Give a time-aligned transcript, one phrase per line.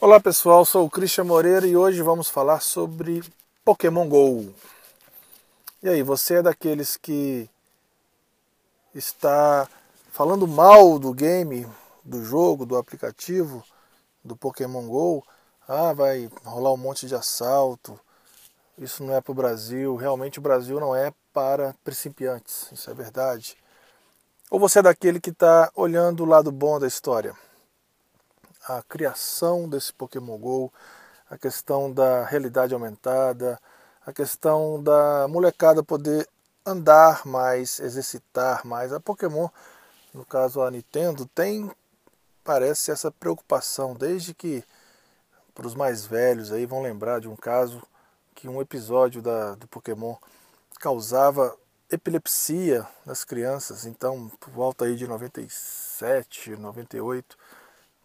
[0.00, 3.20] Olá pessoal, sou o Christian Moreira e hoje vamos falar sobre
[3.64, 4.54] Pokémon Go.
[5.82, 7.50] E aí, você é daqueles que
[8.94, 9.68] está
[10.12, 11.66] falando mal do game,
[12.04, 13.64] do jogo, do aplicativo,
[14.22, 15.26] do Pokémon Go?
[15.66, 17.98] Ah, vai rolar um monte de assalto.
[18.78, 19.96] Isso não é para o Brasil.
[19.96, 23.56] Realmente o Brasil não é para principiantes, isso é verdade.
[24.48, 27.34] Ou você é daquele que está olhando o lado bom da história?
[28.68, 30.72] A criação desse Pokémon Go,
[31.30, 33.58] a questão da realidade aumentada,
[34.04, 36.28] a questão da molecada poder
[36.64, 38.92] andar mais, exercitar mais.
[38.92, 39.48] A Pokémon,
[40.12, 41.70] no caso a Nintendo, tem,
[42.44, 44.62] parece, essa preocupação, desde que
[45.54, 47.82] para os mais velhos aí vão lembrar de um caso
[48.34, 50.14] que um episódio da, do Pokémon
[50.78, 51.56] causava
[51.90, 57.36] epilepsia nas crianças, então por volta aí de 97, 98,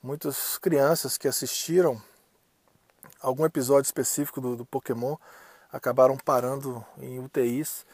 [0.03, 1.99] muitas crianças que assistiram
[3.21, 5.15] algum episódio específico do, do Pokémon
[5.71, 7.85] acabaram parando em UTIs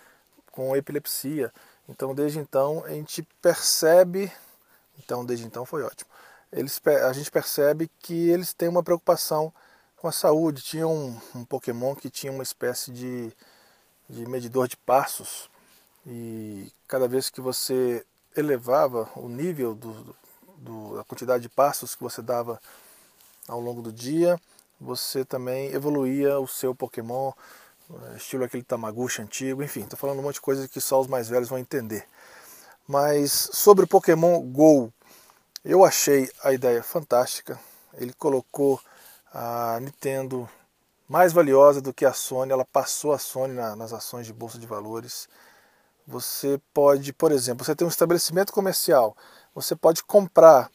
[0.52, 1.54] com epilepsia.
[1.88, 4.32] Então, desde então, a gente percebe.
[4.98, 6.10] Então, desde então foi ótimo.
[6.52, 9.54] Eles, a gente percebe que eles têm uma preocupação
[9.96, 10.64] com a saúde.
[10.64, 13.32] Tinha um, um Pokémon que tinha uma espécie de,
[14.10, 15.50] de medidor de passos.
[16.06, 18.04] E cada vez que você
[18.36, 20.16] elevava o nível do, do,
[20.60, 22.60] da quantidade de passos que você dava
[23.48, 24.40] ao longo do dia,
[24.80, 27.32] você também evoluía o seu Pokémon,
[27.92, 31.08] eh, estilo aquele Tamaguchi antigo, enfim, estou falando um monte de coisa que só os
[31.08, 32.06] mais velhos vão entender.
[32.88, 34.92] Mas sobre o Pokémon Go,
[35.64, 37.60] eu achei a ideia fantástica.
[37.94, 38.80] Ele colocou
[39.34, 40.50] a Nintendo
[41.08, 44.58] mais valiosa do que a Sony, ela passou a Sony na, nas ações de bolsa
[44.58, 45.28] de valores.
[46.10, 49.16] Você pode, por exemplo, você tem um estabelecimento comercial,
[49.54, 50.72] você pode comprar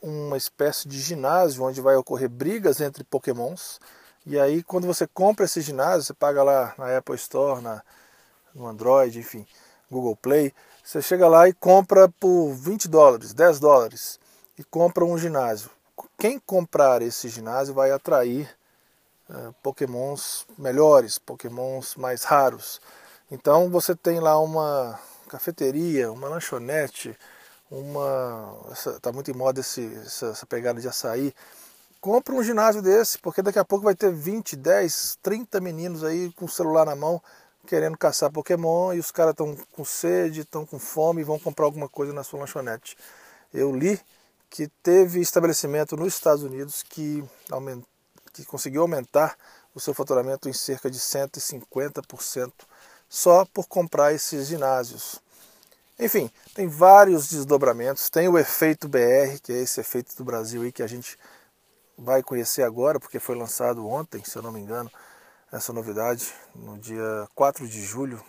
[0.00, 3.80] uma espécie de ginásio onde vai ocorrer brigas entre pokémons.
[4.24, 7.82] E aí, quando você compra esse ginásio, você paga lá na Apple Store, na,
[8.54, 9.44] no Android, enfim,
[9.90, 10.54] Google Play.
[10.84, 14.20] Você chega lá e compra por 20 dólares, 10 dólares,
[14.56, 15.70] e compra um ginásio.
[16.16, 18.48] Quem comprar esse ginásio vai atrair
[19.28, 22.80] uh, pokémons melhores, pokémons mais raros.
[23.30, 24.98] Então você tem lá uma
[25.28, 27.16] cafeteria, uma lanchonete,
[27.70, 28.56] uma.
[28.70, 31.34] Está muito em moda esse, essa, essa, pegada de açaí.
[32.00, 36.32] Compra um ginásio desse, porque daqui a pouco vai ter 20, 10, 30 meninos aí
[36.32, 37.20] com o celular na mão
[37.66, 41.64] querendo caçar Pokémon e os caras estão com sede, estão com fome e vão comprar
[41.66, 42.96] alguma coisa na sua lanchonete.
[43.52, 44.00] Eu li
[44.48, 47.82] que teve estabelecimento nos Estados Unidos que, aument...
[48.32, 49.36] que conseguiu aumentar
[49.74, 52.52] o seu faturamento em cerca de 150%
[53.08, 55.20] só por comprar esses ginásios.
[55.98, 58.10] Enfim, tem vários desdobramentos.
[58.10, 61.18] Tem o efeito BR, que é esse efeito do Brasil aí que a gente
[61.96, 64.90] vai conhecer agora, porque foi lançado ontem, se eu não me engano,
[65.50, 68.22] essa novidade, no dia 4 de julho,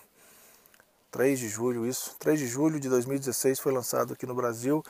[1.11, 4.83] 3 de julho, isso, 3 de julho de 2016 foi lançado aqui no Brasil.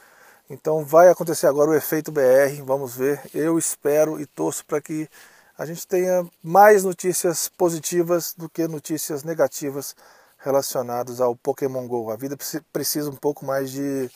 [0.50, 3.22] Então vai acontecer agora o efeito BR, vamos ver.
[3.34, 5.10] Eu espero e torço para que
[5.58, 9.96] a gente tenha mais notícias positivas do que notícias negativas
[10.38, 12.12] relacionados ao Pokémon Go.
[12.12, 12.38] A vida
[12.72, 14.10] precisa um pouco mais de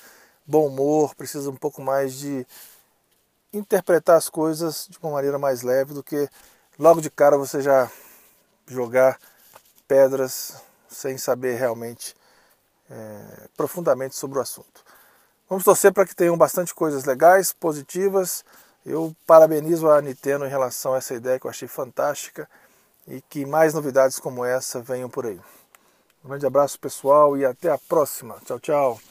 [0.45, 2.45] bom humor, precisa um pouco mais de
[3.51, 6.29] interpretar as coisas de uma maneira mais leve do que
[6.77, 7.89] logo de cara você já
[8.67, 9.17] jogar
[9.87, 10.55] pedras
[10.87, 12.15] sem saber realmente
[12.89, 14.83] é, profundamente sobre o assunto.
[15.49, 18.45] Vamos torcer para que tenham bastante coisas legais, positivas.
[18.85, 22.49] Eu parabenizo a Nintendo em relação a essa ideia que eu achei fantástica
[23.07, 25.39] e que mais novidades como essa venham por aí.
[26.23, 28.37] Um grande abraço pessoal e até a próxima.
[28.45, 29.10] Tchau, tchau.